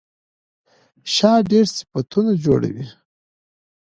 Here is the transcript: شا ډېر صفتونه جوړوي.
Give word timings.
شا 1.15 1.31
ډېر 1.51 1.65
صفتونه 1.77 2.31
جوړوي. 2.45 2.85